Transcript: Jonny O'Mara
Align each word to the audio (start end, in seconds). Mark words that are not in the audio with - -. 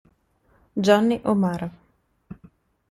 Jonny 0.85 1.21
O'Mara 1.29 1.69